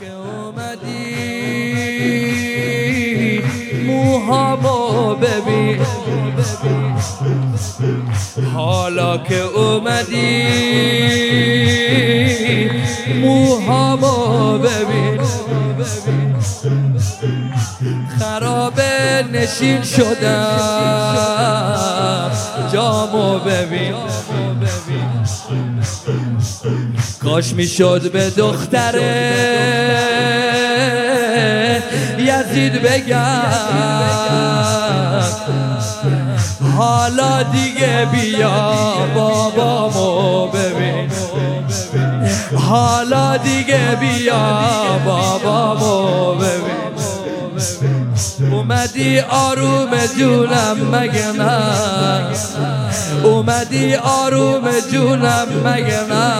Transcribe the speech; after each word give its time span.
که 0.00 0.12
اومدی. 0.12 1.14
موهامو 3.86 5.14
ببین. 5.14 5.78
حالا 8.54 9.18
که 9.18 9.40
اومدی. 9.40 10.42
موهامو 13.22 14.58
ببین. 14.58 15.20
خرابه 18.18 19.24
نشین 19.32 19.82
شدم. 19.82 21.30
جامو 22.72 23.38
ببین. 23.38 23.94
کاش 27.22 27.52
می‌شد 27.52 28.12
به 28.12 28.30
دختره 28.30 29.53
یزید 32.54 32.82
بگم. 32.82 33.42
حالا 36.76 37.42
دیگه 37.42 38.08
بیا 38.12 38.72
بابامو 39.14 40.46
ببین. 40.46 41.10
حالا 42.58 43.36
دیگه 43.36 43.96
بیا 44.00 44.42
بابامو 45.04 46.34
ببین. 46.34 46.74
اومدی 48.52 49.20
آروم 49.20 49.90
جونم 50.18 50.76
مگه 50.92 51.32
نه؟ 51.32 51.60
اومدی 53.24 53.94
آروم 53.94 54.70
جونم 54.92 55.46
مگه 55.64 56.00
نه؟ 56.10 56.32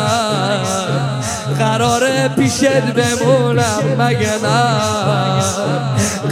قرار 1.58 2.28
پیشت 2.28 2.82
بمونم 2.82 3.82
مگه 3.98 4.32
نه؟ 4.42 5.33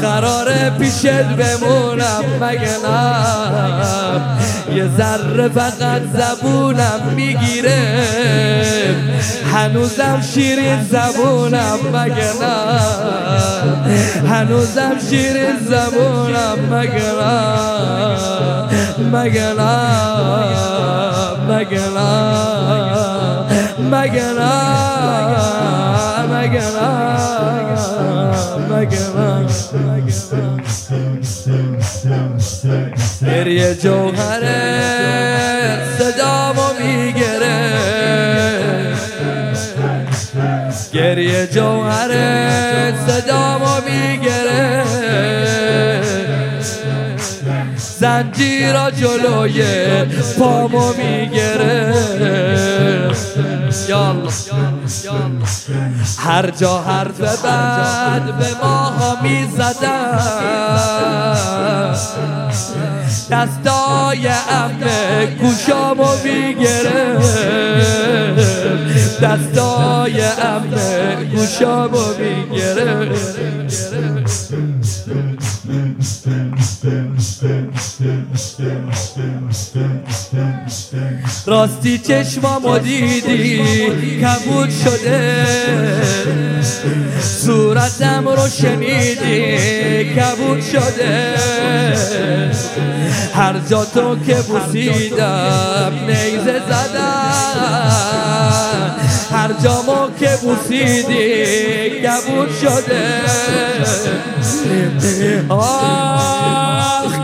قرار 0.02 0.70
پیشت 0.78 1.22
بمونم 1.22 2.24
مگه 2.40 2.76
نه؟ 2.84 3.16
یه 4.76 4.88
ذره 4.96 5.48
فقط 5.48 6.02
زبونم 6.14 7.00
می‌گیره. 7.16 8.06
هنوزم 9.52 10.22
شیرین 10.34 10.82
زبونم 10.82 11.78
مگه 11.92 12.32
نه؟ 12.40 12.80
هنوزم 14.28 14.96
شیرین 15.10 15.58
زبونم 15.68 16.58
مگه 16.70 17.12
نه؟ 17.20 17.42
مگه 19.12 19.52
نه؟ 19.52 19.78
مگه 21.48 21.88
نه؟ 21.88 22.42
مگه 23.90 24.32
نه؟ 24.32 24.81
گریه 33.22 33.74
جوهره 33.74 34.62
صدامو 35.98 36.68
میگره. 36.80 37.72
گریه 40.92 41.46
جوهره 41.46 42.94
صدامو 43.06 43.81
زنجیرا 48.02 48.90
جلوی 48.90 49.62
پامو 50.38 50.92
میگره 50.92 51.94
هر 56.18 56.50
جا 56.50 56.78
حرف 56.78 57.20
بعد 57.44 58.38
به 58.38 58.46
ماها 58.62 59.22
می‌زدن 59.22 60.18
دستای 63.30 64.28
امه 64.50 65.26
گوشامو 65.40 66.08
میگره 66.24 67.18
دستای 69.22 70.22
امه 70.22 71.24
گوشامو 71.24 72.04
میگره 72.18 73.08
راستی 81.46 81.98
چشمامو 81.98 82.78
دیدی 82.78 83.62
کبود 84.22 84.70
شده. 84.70 85.46
صورتم 87.20 88.28
رو 88.28 88.48
شنیدی 88.48 90.14
کبود 90.14 90.60
شده. 90.60 91.34
هر 93.34 93.54
جا 93.70 93.84
تو 93.84 94.16
که 94.26 94.34
بوسیدم 94.34 95.92
نیزه 96.06 96.60
زدم. 96.68 97.72
هر 99.30 99.50
جامو 99.64 100.10
که 100.20 100.38
بوسیدی 100.42 101.90
کبود 102.00 102.50
شده. 102.60 103.22
آخ 105.48 106.71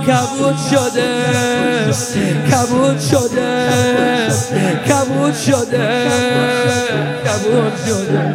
کبود 0.09 0.57
شده. 0.71 1.25
کبود 2.51 3.01
شده. 3.01 3.69
کبود 4.89 5.35
شده. 5.35 6.11
کبود 7.27 7.73
شده. 7.87 8.35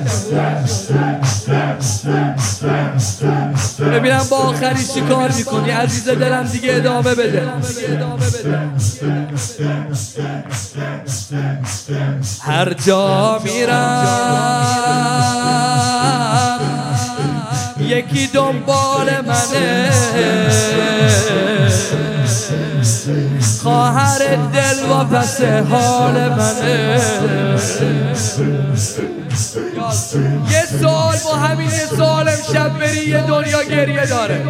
ببینم 3.92 4.26
با 4.30 4.38
آخری 4.38 4.84
چی 4.94 5.02
کار 5.02 5.32
می‌کنی؟ 5.32 5.72
عزیز 5.72 6.10
دلم 6.10 6.44
دیگه 6.44 6.76
ادامه 6.76 7.16
بده. 7.16 7.44
هر 12.42 12.74
جا 12.74 13.40
میرم. 13.44 14.04
یکی 17.94 18.28
دنبال 18.28 19.08
منه. 19.28 19.92
خواهر 23.64 24.20
دل 24.36 24.92
و 24.92 25.04
پس 25.04 25.42
حال 25.42 26.30
منه. 26.30 27.00
یه 30.52 30.66
سال 30.82 31.18
با 31.26 31.36
همین 31.36 31.70
سال 31.98 32.30
امشب 32.30 32.80
بری 32.80 33.10
یه 33.10 33.22
دنیا 33.28 33.64
گریه 33.64 34.06
داره. 34.06 34.44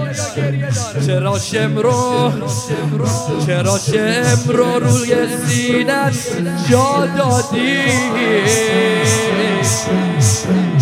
چرا 1.08 1.40
شمرو 1.40 2.32
چرا 3.46 3.80
شمرو 3.80 4.80
روی 4.80 5.16
سینت 5.48 6.14
جا 6.70 7.08
دادی؟ 7.18 7.80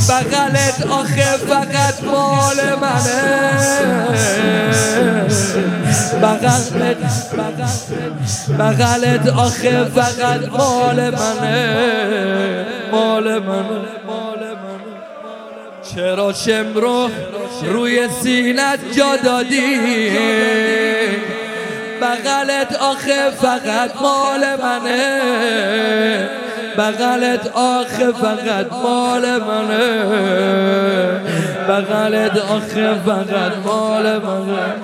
بغلت 0.09 0.88
آخه 0.89 1.38
فقط 1.38 2.03
مال 2.03 2.59
منه. 2.81 3.22
بغلت 6.22 6.97
بغلت 8.59 9.28
آخه 9.28 9.85
فقط 9.85 10.50
مال 10.50 11.09
منه. 11.09 12.66
مال 12.91 13.40
منه 13.40 13.81
چرا 15.95 16.34
شمرو 16.34 17.09
روی 17.63 18.07
سینت 18.23 18.79
جا 18.95 19.16
دادی؟ 19.23 20.09
بغلت 22.01 22.75
آخه 22.75 23.29
فقط 23.41 24.01
مال 24.01 24.44
منه. 24.63 26.29
بغلت 26.77 27.47
آخه 27.55 28.11
فقط 28.11 28.73
مال 28.83 29.21
منه. 29.21 30.03
بغلت 31.69 32.37
آخه 32.37 32.96
فقط 33.05 33.57
مال 33.66 34.19
منه. 34.19 34.75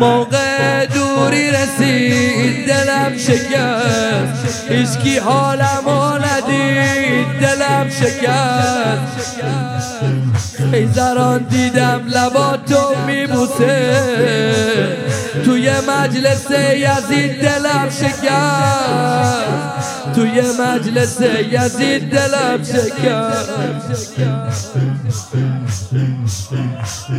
موقع 0.00 0.86
دوری 0.86 1.50
رسید 1.50 2.66
دلم 2.66 3.18
شکست. 3.18 4.68
هیچکی 4.68 5.18
حالمو 5.18 6.18
ندید 6.18 7.26
دلم 7.40 7.90
شکست. 7.90 9.34
خیزران 10.70 11.38
دیدم 11.38 12.02
لباتو 12.08 12.94
میبوسه. 13.06 14.53
توی 15.64 15.72
مجلس 15.88 16.50
یزید 16.76 17.40
دلم 17.40 17.88
شکست. 17.90 19.44
توی 20.14 20.42
مجلس 20.60 21.20
یزید 21.50 22.10
دلم 22.10 22.64
شکر 22.64 23.32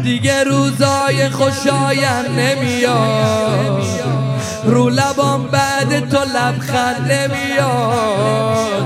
دیگه 0.03 0.43
روزای 0.43 1.29
خوشایند 1.29 2.39
نمیاد. 2.39 3.83
رو 4.65 4.89
لبام 4.89 5.47
بعد 5.47 6.09
تو 6.09 6.17
لبخند 6.17 7.11
نمیاد. 7.11 8.85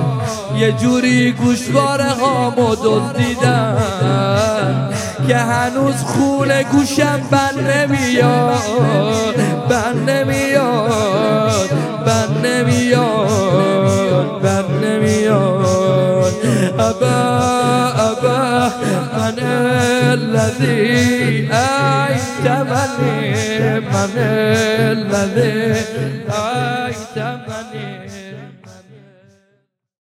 یه 0.58 0.72
جوری 0.72 1.32
گوشواره 1.32 2.10
هامو 2.10 2.76
دزدیدن 2.76 3.80
که 5.28 5.38
هنوز 5.38 5.96
خون 5.96 6.64
گوشم 6.64 7.22
بند 7.32 7.60
نمیاد 7.72 9.36
بند 9.70 10.10
نمیاد 10.10 11.70
بند 12.06 12.46
نمیاد 12.46 14.42
بند 14.42 14.86
نمیاد. 14.86 16.34
ابا 16.80 17.18
ابا 18.12 18.70
من 19.18 19.40
الذي 20.14 21.50
أعيت 21.52 22.46
من 22.46 22.92
من 23.80 24.14
الذي 24.18 25.80